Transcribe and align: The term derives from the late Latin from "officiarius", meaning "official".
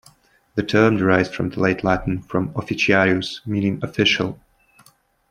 The 0.55 0.63
term 0.63 0.97
derives 0.97 1.29
from 1.29 1.51
the 1.51 1.59
late 1.59 1.83
Latin 1.83 2.23
from 2.23 2.51
"officiarius", 2.55 3.45
meaning 3.45 3.79
"official". 3.83 4.39